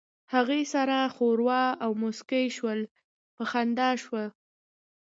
[0.33, 2.79] هغې سر وښوراوه او موسکۍ شول،
[3.35, 4.23] په خندا شوه.